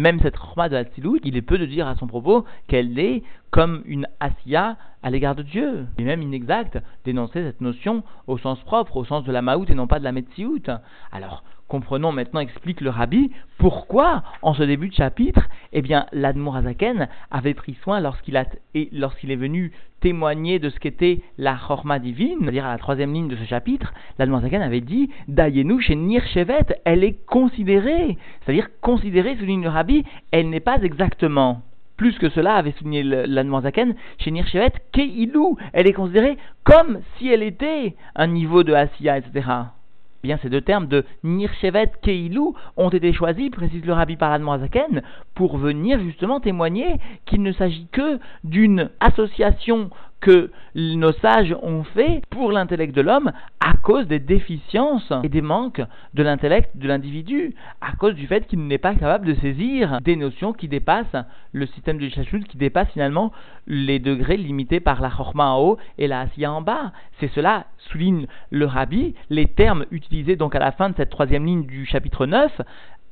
même 0.00 0.18
cette 0.20 0.36
Chorma 0.36 0.68
de 0.68 0.76
Hatzilut, 0.76 1.20
il 1.24 1.36
est 1.36 1.42
peu 1.42 1.58
de 1.58 1.66
dire 1.66 1.86
à 1.86 1.94
son 1.94 2.06
propos 2.06 2.44
qu'elle 2.66 2.98
est 2.98 3.22
comme 3.50 3.82
une 3.84 4.08
Asiya 4.18 4.76
à 5.02 5.10
l'égard 5.10 5.34
de 5.34 5.42
Dieu. 5.42 5.86
Il 5.98 6.02
est 6.02 6.06
même 6.06 6.22
inexact 6.22 6.78
d'énoncer 7.04 7.42
cette 7.42 7.60
notion 7.60 8.02
au 8.26 8.38
sens 8.38 8.58
propre, 8.60 8.96
au 8.96 9.04
sens 9.04 9.24
de 9.24 9.32
la 9.32 9.42
Maout 9.42 9.66
et 9.68 9.74
non 9.74 9.86
pas 9.86 9.98
de 9.98 10.04
la 10.04 10.12
Metsiout. 10.12 10.62
Alors, 11.12 11.44
comprenons 11.70 12.10
maintenant, 12.10 12.40
explique 12.40 12.80
le 12.80 12.90
rabbi, 12.90 13.30
pourquoi, 13.56 14.24
en 14.42 14.54
ce 14.54 14.64
début 14.64 14.88
de 14.88 14.94
chapitre, 14.94 15.48
eh 15.72 15.82
bien, 15.82 16.06
avait 17.30 17.54
pris 17.54 17.78
soin 17.82 18.00
lorsqu'il 18.00 18.36
est 18.36 19.36
venu 19.36 19.72
témoigner 20.00 20.58
de 20.58 20.68
ce 20.68 20.80
qu'était 20.80 21.20
la 21.38 21.56
Chorma 21.56 21.98
divine, 21.98 22.38
c'est-à-dire 22.40 22.66
à 22.66 22.72
la 22.72 22.78
troisième 22.78 23.14
ligne 23.14 23.28
de 23.28 23.36
ce 23.36 23.44
chapitre, 23.44 23.94
l'Admorazaken 24.18 24.62
avait 24.62 24.80
dit, 24.80 25.10
Dayenu 25.28 25.80
chez 25.80 25.94
Nirchevet, 25.94 26.66
elle 26.84 27.04
est 27.04 27.24
considérée, 27.26 28.18
c'est-à-dire 28.40 28.68
considérée, 28.80 29.36
souligne 29.36 29.62
le 29.62 29.68
rabbi, 29.68 30.04
elle 30.32 30.50
n'est 30.50 30.60
pas 30.60 30.78
exactement. 30.82 31.62
Plus 31.96 32.18
que 32.18 32.30
cela, 32.30 32.54
avait 32.54 32.72
souligné 32.72 33.04
l'Admorazaken, 33.04 33.94
chez 34.18 34.30
Nirchevet, 34.32 34.72
Keilou, 34.90 35.56
elle 35.72 35.86
est 35.86 35.92
considérée 35.92 36.36
comme 36.64 37.00
si 37.16 37.28
elle 37.28 37.44
était 37.44 37.94
un 38.16 38.26
niveau 38.26 38.64
de 38.64 38.72
Asiya, 38.72 39.18
etc. 39.18 39.50
Bien, 40.22 40.38
ces 40.42 40.50
deux 40.50 40.60
termes 40.60 40.86
de 40.86 41.04
Nirchevet 41.24 41.92
Keilou 42.02 42.54
ont 42.76 42.90
été 42.90 43.12
choisis, 43.14 43.50
précise 43.50 43.84
le 43.86 43.94
rabbi 43.94 44.16
Paradman 44.16 44.54
Azaken, 44.54 45.02
pour 45.34 45.56
venir 45.56 45.98
justement 46.00 46.40
témoigner 46.40 46.96
qu'il 47.24 47.42
ne 47.42 47.52
s'agit 47.52 47.86
que 47.90 48.18
d'une 48.44 48.90
association 49.00 49.88
que 50.20 50.50
nos 50.74 51.12
sages 51.12 51.56
ont 51.62 51.82
fait 51.82 52.22
pour 52.30 52.52
l'intellect 52.52 52.94
de 52.94 53.00
l'homme 53.00 53.32
à 53.60 53.72
cause 53.74 54.06
des 54.06 54.18
déficiences 54.18 55.12
et 55.22 55.28
des 55.28 55.40
manques 55.40 55.82
de 56.14 56.22
l'intellect 56.22 56.76
de 56.76 56.86
l'individu, 56.86 57.54
à 57.80 57.92
cause 57.92 58.14
du 58.14 58.26
fait 58.26 58.46
qu'il 58.46 58.66
n'est 58.66 58.78
pas 58.78 58.94
capable 58.94 59.26
de 59.26 59.34
saisir 59.34 60.00
des 60.02 60.16
notions 60.16 60.52
qui 60.52 60.68
dépassent 60.68 61.16
le 61.52 61.66
système 61.66 61.98
de 61.98 62.08
Shashut, 62.08 62.44
qui 62.44 62.58
dépasse 62.58 62.88
finalement 62.90 63.32
les 63.66 63.98
degrés 63.98 64.36
limités 64.36 64.80
par 64.80 65.00
la 65.00 65.10
Chorma 65.10 65.46
en 65.50 65.60
haut 65.60 65.78
et 65.98 66.06
la 66.06 66.20
Asiya 66.20 66.52
en 66.52 66.62
bas. 66.62 66.92
C'est 67.18 67.30
cela, 67.32 67.66
souligne 67.78 68.26
le 68.50 68.66
Rabbi, 68.66 69.14
les 69.30 69.46
termes 69.46 69.86
utilisés 69.90 70.36
donc 70.36 70.54
à 70.54 70.58
la 70.58 70.72
fin 70.72 70.90
de 70.90 70.96
cette 70.96 71.10
troisième 71.10 71.46
ligne 71.46 71.66
du 71.66 71.86
chapitre 71.86 72.26
9, 72.26 72.60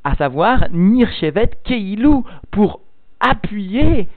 à 0.05 0.15
savoir 0.17 0.67
Nirchevet 0.71 1.51
Keilou, 1.65 2.25
pour 2.51 2.81
appuyer 3.21 4.09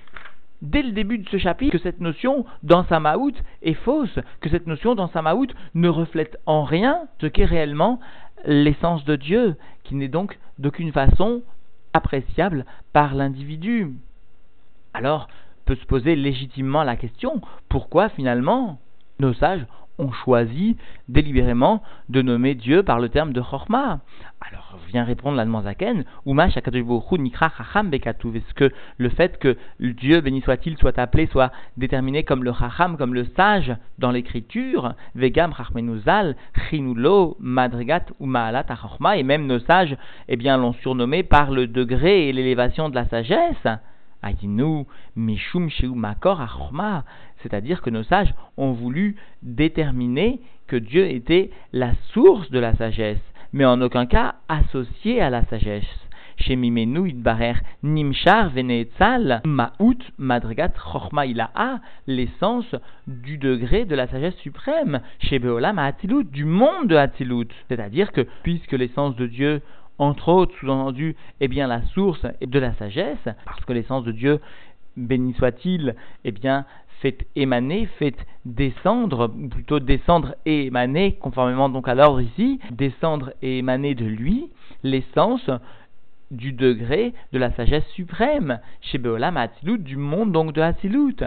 dès 0.61 0.81
le 0.81 0.91
début 0.91 1.17
de 1.17 1.29
ce 1.29 1.37
chapitre 1.37 1.71
que 1.71 1.83
cette 1.83 1.99
notion 1.99 2.45
dans 2.63 2.85
sa 2.85 2.99
maout 2.99 3.35
est 3.61 3.73
fausse, 3.73 4.19
que 4.39 4.49
cette 4.49 4.67
notion 4.67 4.95
dans 4.95 5.09
sa 5.09 5.21
maout 5.21 5.47
ne 5.73 5.89
reflète 5.89 6.37
en 6.45 6.63
rien 6.63 7.07
ce 7.19 7.27
qu'est 7.27 7.45
réellement 7.45 7.99
l'essence 8.45 9.05
de 9.05 9.15
Dieu, 9.15 9.55
qui 9.83 9.95
n'est 9.95 10.07
donc 10.07 10.37
d'aucune 10.59 10.91
façon 10.91 11.41
appréciable 11.93 12.65
par 12.93 13.15
l'individu. 13.15 13.93
Alors 14.93 15.27
peut 15.65 15.75
se 15.75 15.85
poser 15.85 16.15
légitimement 16.15 16.83
la 16.83 16.95
question, 16.95 17.41
pourquoi 17.69 18.09
finalement 18.09 18.79
nos 19.19 19.33
sages 19.33 19.65
ont 20.01 20.11
choisi 20.11 20.75
délibérément 21.07 21.81
de 22.09 22.21
nommer 22.21 22.55
Dieu 22.55 22.83
par 22.83 22.99
le 22.99 23.09
terme 23.09 23.31
de 23.31 23.41
Chorma. 23.41 23.99
Alors 24.41 24.71
vient 24.91 25.03
répondre 25.03 25.37
l'Admanzaken, 25.37 26.03
Uma 26.25 26.47
Nikra 26.47 27.51
Chacham 27.57 27.89
Bekatuv. 27.89 28.35
Est-ce 28.35 28.53
que 28.53 28.71
le 28.97 29.09
fait 29.09 29.37
que 29.37 29.55
Dieu, 29.79 30.21
béni 30.21 30.41
soit-il, 30.41 30.77
soit 30.77 30.97
appelé, 30.99 31.27
soit 31.27 31.51
déterminé 31.77 32.23
comme 32.23 32.43
le 32.43 32.51
Chacham, 32.53 32.97
comme 32.97 33.13
le 33.13 33.25
sage 33.37 33.73
dans 33.99 34.11
l'écriture, 34.11 34.93
Vegam 35.15 35.53
Chachmenuzal, 35.55 36.35
Chinulo, 36.69 37.37
Madrigat 37.39 38.05
ou 38.19 38.25
Maalat 38.25 38.65
et 39.15 39.23
même 39.23 39.45
nos 39.45 39.59
sages, 39.59 39.95
eh 40.27 40.35
bien, 40.35 40.57
l'ont 40.57 40.73
surnommé 40.73 41.23
par 41.23 41.51
le 41.51 41.67
degré 41.67 42.27
et 42.27 42.33
l'élévation 42.33 42.89
de 42.89 42.95
la 42.95 43.07
sagesse? 43.07 43.67
Mishum 45.15 45.69
Makor 45.95 46.41
c'est-à-dire 47.41 47.81
que 47.81 47.89
nos 47.89 48.03
sages 48.03 48.33
ont 48.57 48.71
voulu 48.71 49.15
déterminer 49.41 50.39
que 50.67 50.75
Dieu 50.75 51.09
était 51.09 51.49
la 51.73 51.91
source 52.13 52.49
de 52.51 52.59
la 52.59 52.75
sagesse, 52.75 53.21
mais 53.53 53.65
en 53.65 53.81
aucun 53.81 54.05
cas 54.05 54.35
associé 54.47 55.21
à 55.21 55.29
la 55.29 55.43
sagesse. 55.45 55.83
Chez 56.37 56.55
Mimenu 56.55 57.09
Idbarer 57.09 57.55
Nimchar 57.83 58.49
Veneetzal 58.49 59.41
Maout 59.45 59.99
Madrigat 60.17 60.69
Chorma 60.69 61.23
a 61.53 61.79
l'essence 62.07 62.75
du 63.05 63.37
degré 63.37 63.85
de 63.85 63.93
la 63.95 64.07
sagesse 64.07 64.37
suprême. 64.37 65.01
Chez 65.19 65.37
Beolam 65.37 65.77
Hatilut, 65.77 66.23
du 66.23 66.45
monde 66.45 66.87
de 66.87 66.95
Hatilut. 66.95 67.49
C'est-à-dire 67.67 68.11
que 68.11 68.25
puisque 68.41 68.71
l'essence 68.71 69.15
de 69.17 69.27
Dieu 69.27 69.61
entre 69.97 70.29
autres, 70.29 70.55
sous-entendu, 70.59 71.15
eh 71.39 71.47
bien, 71.47 71.67
la 71.67 71.81
source 71.93 72.25
de 72.41 72.59
la 72.59 72.73
sagesse, 72.73 73.27
parce 73.45 73.63
que 73.65 73.73
l'essence 73.73 74.03
de 74.03 74.11
Dieu, 74.11 74.39
béni 74.97 75.33
soit-il, 75.33 75.95
eh 76.23 76.31
bien, 76.31 76.65
fait 77.01 77.25
émaner, 77.35 77.87
fait 77.97 78.15
descendre, 78.45 79.27
plutôt 79.49 79.79
descendre 79.79 80.35
et 80.45 80.67
émaner, 80.67 81.13
conformément 81.13 81.69
donc 81.69 81.87
à 81.87 81.95
l'ordre 81.95 82.21
ici, 82.21 82.59
descendre 82.71 83.33
et 83.41 83.57
émaner 83.57 83.95
de 83.95 84.05
lui, 84.05 84.49
l'essence 84.83 85.49
du 86.31 86.53
degré 86.53 87.13
de 87.33 87.39
la 87.39 87.51
sagesse 87.51 87.87
suprême, 87.89 88.59
chez 88.81 88.97
Beolam 88.97 89.37
Hatzilut, 89.37 89.77
du 89.77 89.97
monde 89.97 90.31
donc 90.31 90.53
de 90.53 90.61
Hatzilut. 90.61 91.17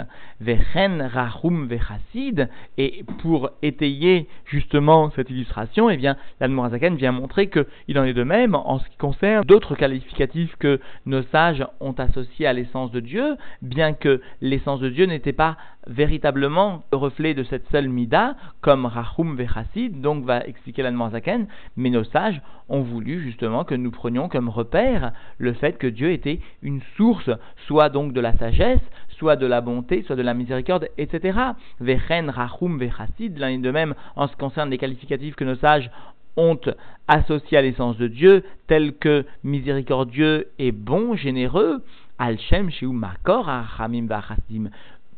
Vechen 0.40 1.02
Rahum 1.02 1.66
Vechassid, 1.66 2.48
et 2.78 3.04
pour 3.20 3.50
étayer 3.62 4.26
justement 4.46 5.10
cette 5.10 5.30
illustration, 5.30 5.90
eh 5.90 5.96
bien, 5.96 6.16
l'Admorazaken 6.40 6.96
vient 6.96 7.12
montrer 7.12 7.48
qu'il 7.48 7.98
en 7.98 8.04
est 8.04 8.14
de 8.14 8.24
même 8.24 8.54
en 8.54 8.78
ce 8.78 8.88
qui 8.88 8.96
concerne 8.96 9.44
d'autres 9.44 9.74
qualificatifs 9.74 10.56
que 10.56 10.80
nos 11.06 11.22
sages 11.24 11.64
ont 11.80 11.92
associés 11.92 12.46
à 12.46 12.52
l'essence 12.52 12.90
de 12.90 13.00
Dieu, 13.00 13.36
bien 13.62 13.92
que 13.92 14.20
l'essence 14.40 14.80
de 14.80 14.88
Dieu 14.88 15.06
n'était 15.06 15.32
pas 15.32 15.56
véritablement 15.86 16.82
le 16.92 16.98
reflet 16.98 17.34
de 17.34 17.44
cette 17.44 17.68
seule 17.70 17.88
mida, 17.88 18.36
comme 18.60 18.86
Rahum 18.86 19.36
Vechassid, 19.36 20.00
donc 20.00 20.24
va 20.24 20.40
expliquer 20.46 20.82
l'Admorazaken, 20.82 21.46
mais 21.76 21.90
nos 21.90 22.04
sages 22.04 22.40
ont 22.68 22.80
voulu 22.80 23.20
justement 23.20 23.64
que 23.64 23.74
nous 23.74 23.90
prenions 23.90 24.28
comme 24.28 24.48
repère 24.48 24.93
le 25.38 25.52
fait 25.52 25.78
que 25.78 25.86
Dieu 25.86 26.10
était 26.12 26.40
une 26.62 26.80
source, 26.96 27.30
soit 27.66 27.88
donc 27.88 28.12
de 28.12 28.20
la 28.20 28.36
sagesse, 28.36 28.80
soit 29.18 29.36
de 29.36 29.46
la 29.46 29.60
bonté, 29.60 30.02
soit 30.02 30.16
de 30.16 30.22
la 30.22 30.34
miséricorde, 30.34 30.88
etc. 30.98 31.38
Vechen, 31.80 32.30
Rachum, 32.30 32.78
Vechassid, 32.78 33.38
l'un 33.38 33.48
et 33.48 33.58
de 33.58 33.70
même 33.70 33.94
en 34.16 34.26
ce 34.26 34.32
qui 34.32 34.38
concerne 34.38 34.70
les 34.70 34.78
qualificatifs 34.78 35.34
que 35.34 35.44
nos 35.44 35.56
sages 35.56 35.90
ont 36.36 36.58
associés 37.06 37.58
à 37.58 37.62
l'essence 37.62 37.96
de 37.96 38.08
Dieu, 38.08 38.42
tels 38.66 38.94
que 38.94 39.24
miséricordieux 39.44 40.48
et 40.58 40.72
bon, 40.72 41.14
généreux, 41.14 41.82
Al-Shem, 42.18 42.70
Makor, 42.82 43.48
Achamim, 43.48 44.08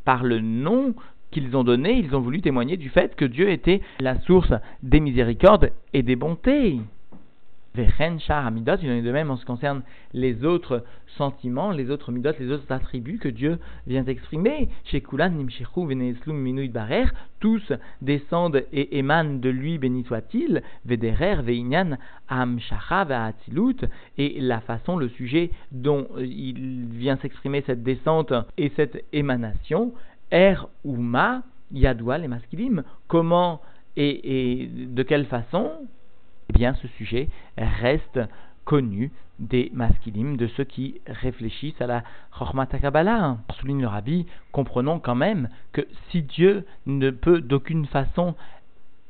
Par 0.05 0.25
le 0.25 0.41
nom 0.41 0.95
qu'ils 1.31 1.57
ont 1.57 1.65
donné, 1.65 1.93
ils 1.93 2.15
ont 2.15 2.21
voulu 2.21 2.41
témoigner 2.41 2.77
du 2.77 2.89
fait 2.89 3.15
que 3.17 3.25
Dieu 3.25 3.51
était 3.51 3.81
la 4.01 4.19
source 4.21 4.53
des 4.83 5.01
miséricordes 5.01 5.71
et 5.93 6.03
des 6.03 6.17
bontés. 6.17 6.81
Il 7.77 8.91
en 8.91 8.95
est 8.95 9.03
de 9.03 9.13
même 9.13 9.31
en 9.31 9.37
ce 9.37 9.43
qui 9.43 9.47
concerne 9.47 9.83
les 10.13 10.45
autres 10.45 10.85
sentiments, 11.17 11.71
les 11.71 11.91
autres 11.91 12.13
midot, 12.13 12.31
les 12.39 12.51
autres 12.51 12.71
attributs 12.71 13.19
que 13.19 13.29
Dieu 13.29 13.59
vient 13.87 14.05
exprimer. 14.05 14.69
Chez 14.85 15.01
Kulan, 15.01 15.33
Veneslum, 15.77 16.37
Minuit 16.37 16.69
Barer, 16.69 17.07
tous 17.41 17.73
descendent 18.03 18.65
et 18.73 18.99
émanent 18.99 19.39
de 19.39 19.49
lui, 19.49 19.79
béni 19.79 20.05
soit-il, 20.05 20.63
Vederer, 20.85 21.43
Veinyan, 21.43 21.97
Amshacha, 22.29 23.07
et 24.19 24.41
la 24.41 24.61
façon, 24.61 24.97
le 24.97 25.09
sujet 25.09 25.51
dont 25.73 26.09
il 26.19 26.87
vient 26.91 27.17
s'exprimer 27.17 27.63
cette 27.67 27.83
descente 27.83 28.33
et 28.57 28.73
cette 28.77 29.05
émanation, 29.13 29.93
Er 30.31 30.57
ou 30.85 30.97
Ma, 30.97 31.43
Yadoua, 31.73 32.19
les 32.19 32.29
masculimes, 32.29 32.83
comment 33.07 33.61
et, 33.97 34.63
et 34.63 34.67
de 34.67 35.03
quelle 35.03 35.27
façon 35.27 35.71
eh 36.49 36.53
bien 36.53 36.75
ce 36.75 36.89
sujet 36.89 37.29
reste 37.57 38.21
connu 38.65 39.13
des 39.39 39.71
masculimes, 39.75 40.37
de 40.37 40.47
ceux 40.49 40.65
qui 40.65 41.01
réfléchissent 41.07 41.81
à 41.81 41.87
la 41.87 42.03
Chorma 42.37 42.67
Takabala. 42.67 43.39
Souligne 43.59 43.83
le 43.83 43.89
Rabbi, 43.89 44.27
comprenons 44.53 44.99
quand 44.99 45.15
même 45.15 45.49
que 45.73 45.87
si 46.11 46.23
Dieu 46.23 46.67
ne 46.87 47.11
peut 47.11 47.41
d'aucune 47.41 47.87
façon 47.87 48.35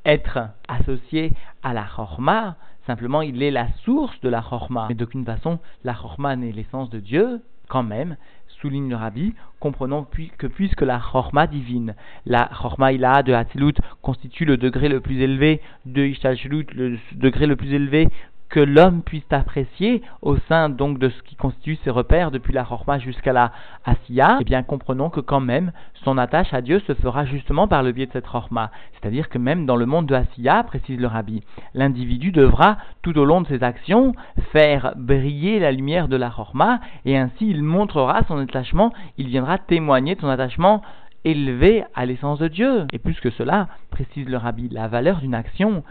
être 0.04 0.38
associé 0.68 1.32
à 1.62 1.74
la 1.74 1.84
Chorma, 1.84 2.56
simplement 2.86 3.22
il 3.22 3.42
est 3.42 3.50
la 3.50 3.68
source 3.84 4.20
de 4.20 4.28
la 4.28 4.42
Chorma, 4.42 4.86
mais 4.88 4.94
d'aucune 4.94 5.24
façon 5.24 5.58
la 5.84 5.94
Chorma 5.94 6.36
n'est 6.36 6.52
l'essence 6.52 6.90
de 6.90 7.00
Dieu, 7.00 7.40
quand 7.68 7.82
même, 7.82 8.16
souligne 8.60 8.88
le 8.88 8.96
rabbi, 8.96 9.34
comprenons 9.60 10.06
que 10.38 10.46
puisque 10.46 10.82
la 10.82 10.98
chorma 10.98 11.46
divine, 11.46 11.94
la 12.24 12.50
chorma 12.60 12.92
de 12.92 13.32
Hatzilut 13.32 13.74
constitue 14.02 14.44
le 14.44 14.56
degré 14.56 14.88
le 14.88 15.00
plus 15.00 15.20
élevé 15.20 15.60
de 15.84 16.04
Ishtalshelut, 16.04 16.66
le 16.74 16.98
degré 17.12 17.46
le 17.46 17.56
plus 17.56 17.72
élevé 17.72 18.08
que 18.48 18.60
l'homme 18.60 19.02
puisse 19.02 19.30
apprécier 19.30 20.02
au 20.22 20.36
sein 20.48 20.68
donc 20.68 20.98
de 20.98 21.08
ce 21.08 21.22
qui 21.22 21.36
constitue 21.36 21.76
ses 21.82 21.90
repères 21.90 22.30
depuis 22.30 22.52
la 22.52 22.64
Chorma 22.64 22.98
jusqu'à 22.98 23.32
la 23.32 23.52
Asiya, 23.84 24.38
eh 24.40 24.44
bien 24.44 24.62
comprenons 24.62 25.10
que 25.10 25.20
quand 25.20 25.40
même 25.40 25.72
son 26.04 26.18
attache 26.18 26.54
à 26.54 26.60
Dieu 26.60 26.80
se 26.86 26.94
fera 26.94 27.24
justement 27.24 27.66
par 27.68 27.82
le 27.82 27.92
biais 27.92 28.06
de 28.06 28.12
cette 28.12 28.26
Chorma. 28.26 28.70
C'est-à-dire 28.94 29.28
que 29.28 29.38
même 29.38 29.66
dans 29.66 29.76
le 29.76 29.86
monde 29.86 30.06
de 30.06 30.14
Asiya, 30.14 30.62
précise 30.64 30.98
le 31.00 31.06
Rabbi, 31.06 31.42
l'individu 31.74 32.32
devra 32.32 32.76
tout 33.02 33.18
au 33.18 33.24
long 33.24 33.40
de 33.40 33.48
ses 33.48 33.62
actions 33.62 34.12
faire 34.52 34.94
briller 34.96 35.58
la 35.58 35.72
lumière 35.72 36.08
de 36.08 36.16
la 36.16 36.30
Chorma 36.30 36.80
et 37.04 37.16
ainsi 37.16 37.48
il 37.48 37.62
montrera 37.62 38.22
son 38.28 38.38
attachement, 38.38 38.92
il 39.18 39.28
viendra 39.28 39.58
témoigner 39.58 40.14
de 40.14 40.20
son 40.20 40.28
attachement 40.28 40.82
élevé 41.24 41.84
à 41.94 42.06
l'essence 42.06 42.38
de 42.38 42.48
Dieu. 42.48 42.86
Et 42.92 42.98
plus 42.98 43.18
que 43.20 43.30
cela, 43.30 43.68
précise 43.90 44.28
le 44.28 44.36
Rabbi, 44.36 44.68
la 44.70 44.86
valeur 44.86 45.18
d'une 45.18 45.34
action 45.34 45.82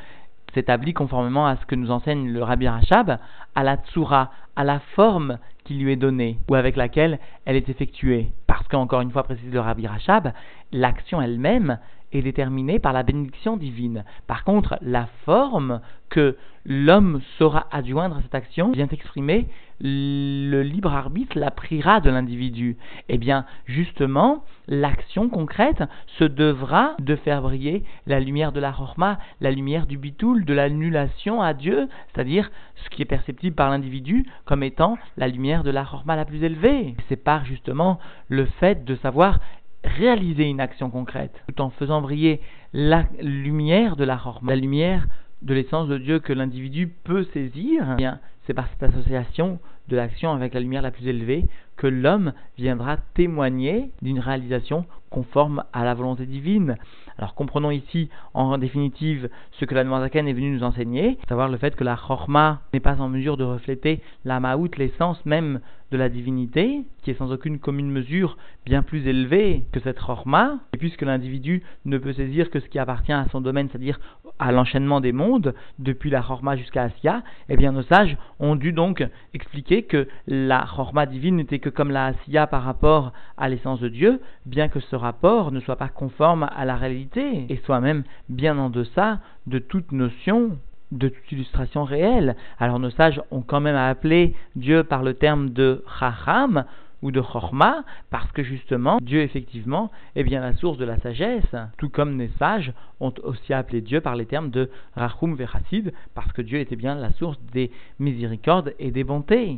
s'établit 0.56 0.94
conformément 0.94 1.46
à 1.46 1.58
ce 1.58 1.66
que 1.66 1.76
nous 1.76 1.92
enseigne 1.92 2.30
le 2.30 2.42
Rabbi 2.42 2.68
Rachab, 2.68 3.20
à 3.54 3.64
la 3.64 3.78
tsura, 3.78 4.32
à 4.56 4.64
la 4.64 4.80
forme 4.96 5.38
qui 5.66 5.76
lui 5.76 5.92
est 5.92 5.98
donnée 5.98 6.40
ou 6.50 6.56
avec 6.56 6.78
laquelle 6.78 7.20
elle 7.46 7.58
est 7.58 7.70
effectuée. 7.70 8.32
Parce 8.48 8.68
qu'encore 8.68 9.02
une 9.02 9.12
fois, 9.12 9.24
précise 9.24 9.54
le 9.54 9.60
Rabbi 9.60 9.86
Rachab, 9.86 10.32
l'action 10.72 11.22
elle-même 11.22 11.78
est 12.12 12.22
déterminée 12.22 12.80
par 12.80 12.94
la 12.94 13.04
bénédiction 13.04 13.58
divine. 13.58 14.04
Par 14.28 14.44
contre, 14.44 14.78
la 14.82 15.08
forme 15.26 15.82
que 16.10 16.38
l'homme 16.66 17.22
saura 17.38 17.68
adjoindre 17.72 18.18
à 18.18 18.22
cette 18.22 18.36
action 18.36 18.72
vient 18.72 18.88
exprimer 18.88 19.48
le 19.82 20.62
libre 20.62 20.94
arbitre, 20.94 21.38
la 21.38 21.52
priera 21.52 22.00
de 22.00 22.10
l'individu. 22.10 22.78
Eh 23.10 23.18
bien, 23.18 23.46
justement, 23.66 24.44
l'action 24.68 25.28
concrète 25.28 25.84
se 26.18 26.24
devra 26.24 26.96
de 27.00 27.16
faire 27.18 27.42
briller 27.42 27.84
la 28.08 28.20
lumière 28.20 28.52
de 28.52 28.60
la 28.60 28.72
Rorma, 28.72 29.20
la 29.42 29.52
lumière 29.52 29.86
du 29.86 29.98
bitoul, 29.98 30.46
de 30.46 30.54
l'annulation 30.54 31.42
à 31.42 31.54
Dieu, 31.54 31.90
c'est-à-dire 32.14 32.50
ce 32.76 32.90
qui 32.90 33.02
est 33.02 33.06
perceptible 33.06 33.56
par 33.56 33.70
l'individu 33.70 34.26
comme 34.46 34.64
étant 34.64 34.98
la 35.18 35.28
lumière 35.28 35.64
de 35.64 35.72
la 35.72 35.84
Rorma 35.84 36.16
la 36.16 36.26
plus 36.26 36.44
élevée. 36.44 36.96
C'est 37.10 37.22
par 37.22 37.46
justement 37.46 38.00
le 38.30 38.46
fait 38.46 38.86
de 38.86 38.96
savoir 38.96 39.40
réaliser 39.86 40.50
une 40.50 40.60
action 40.60 40.89
concrète, 40.89 41.44
tout 41.48 41.62
en 41.62 41.70
faisant 41.70 42.01
briller 42.01 42.42
la 42.74 43.06
lumière 43.22 43.96
de 43.96 44.04
la 44.04 44.18
Rorma, 44.18 44.54
la 44.54 44.62
lumière 44.62 45.08
de 45.42 45.54
l'essence 45.54 45.88
de 45.88 45.98
Dieu 45.98 46.20
que 46.20 46.34
l'individu 46.34 46.88
peut 46.88 47.25
saisir, 47.34 47.96
eh 48.00 48.08
c'est 48.46 48.54
par 48.54 48.68
cette 48.70 48.84
association 48.84 49.60
de 49.88 49.96
l'action 49.96 50.32
avec 50.32 50.54
la 50.54 50.60
lumière 50.60 50.82
la 50.82 50.92
plus 50.92 51.08
élevée 51.08 51.46
que 51.77 51.88
l'homme 51.88 52.34
viendra 52.58 52.98
témoigner 53.13 53.91
d'une 54.01 54.20
réalisation 54.20 54.86
conforme 55.10 55.63
à 55.72 55.86
la 55.86 55.94
volonté 55.94 56.25
divine. 56.25 56.77
Alors 57.17 57.36
comprenons 57.36 57.72
ici 57.72 58.10
en 58.34 58.58
définitive 58.58 59.29
ce 59.53 59.63
que 59.63 59.74
la 59.74 59.86
Noirzaken 59.86 60.27
est 60.27 60.34
venu 60.34 60.51
nous 60.51 60.63
enseigner, 60.63 61.17
savoir 61.29 61.48
le 61.48 61.58
fait 61.58 61.75
que 61.75 61.86
la 61.86 61.96
Chorma 61.96 62.62
n'est 62.74 62.82
pas 62.82 63.00
en 63.00 63.08
mesure 63.08 63.38
de 63.38 63.46
refléter 63.46 64.01
la 64.25 64.41
Maout, 64.41 64.72
l'essence 64.77 65.25
même 65.25 65.62
de 65.91 65.98
la 65.98 66.10
divinité, 66.10 66.82
qui 67.03 67.12
est 67.12 67.17
sans 67.17 67.32
aucune 67.32 67.60
commune 67.60 67.89
mesure 67.89 68.38
bien 68.65 68.82
plus 68.84 69.08
élevée 69.08 69.63
que 69.72 69.79
cette 69.79 70.00
Chorma, 70.00 70.60
et 70.74 70.77
puisque 70.77 71.03
l'individu 71.03 71.63
ne 71.86 71.98
peut 71.98 72.12
saisir 72.12 72.50
que 72.50 72.60
ce 72.60 72.67
qui 72.67 72.79
appartient 72.79 73.13
à 73.13 73.27
son 73.32 73.39
domaine, 73.39 73.70
c'est-à-dire 73.70 74.00
à 74.39 74.51
l'enchaînement 74.51 75.00
des 75.00 75.13
mondes, 75.13 75.53
depuis 75.79 76.10
la 76.10 76.22
Chorma 76.22 76.58
jusqu'à 76.58 76.84
Asia, 76.84 77.24
eh 77.48 77.55
bien 77.55 77.72
nos 77.72 77.84
sages 77.84 78.17
ont 78.39 78.55
dû 78.55 78.74
donc 78.74 79.08
expliquer 79.34 79.84
que 79.84 80.10
la 80.27 80.65
Chorma 80.75 81.05
divine 81.05 81.38
n'était 81.38 81.60
que 81.66 81.70
comme 81.72 81.90
la 81.90 82.06
Asiya 82.06 82.46
par 82.46 82.62
rapport 82.62 83.12
à 83.38 83.50
l'essence 83.50 83.80
de 83.80 83.90
Dieu, 83.90 84.22
bien 84.46 84.68
que 84.68 84.80
ce 84.80 84.96
rapport 84.96 85.52
ne 85.52 85.60
soit 85.60 85.78
pas 85.78 85.88
conforme 85.88 86.48
à 86.56 86.64
la 86.64 86.76
réalité 86.76 87.48
et 87.50 87.60
soit 87.66 87.80
même 87.80 88.04
bien 88.30 88.56
en 88.60 88.70
deçà 88.70 89.18
de 89.48 89.58
toute 89.58 89.92
notion 89.92 90.60
de 90.92 91.10
toute 91.10 91.32
illustration 91.32 91.84
réelle. 91.84 92.36
Alors 92.60 92.78
nos 92.78 92.92
sages 92.92 93.20
ont 93.32 93.42
quand 93.42 93.62
même 93.62 93.76
appelé 93.76 94.36
Dieu 94.56 94.84
par 94.84 95.02
le 95.02 95.16
terme 95.16 95.50
de 95.50 95.84
Chacham 96.00 96.66
ou 97.02 97.10
de 97.10 97.20
Chorma, 97.20 97.84
parce 98.12 98.32
que 98.32 98.44
justement, 98.44 99.00
Dieu 99.02 99.22
effectivement 99.22 99.90
est 100.16 100.24
bien 100.24 100.42
la 100.42 100.54
source 100.54 100.78
de 100.78 100.86
la 100.86 101.00
sagesse, 101.00 101.56
tout 101.80 101.90
comme 101.90 102.20
les 102.20 102.30
sages 102.38 102.74
ont 103.00 103.14
aussi 103.24 103.54
appelé 103.54 103.82
Dieu 103.82 104.02
par 104.02 104.16
les 104.16 104.28
termes 104.28 104.52
de 104.52 104.70
Rachum 104.96 105.36
Vechassid, 105.36 105.94
parce 106.14 106.32
que 106.32 106.44
Dieu 106.44 106.60
était 106.60 106.76
bien 106.76 106.94
la 106.94 107.12
source 107.14 107.40
des 107.54 107.72
miséricordes 107.98 108.76
et 108.78 108.92
des 108.92 109.04
bontés. 109.04 109.58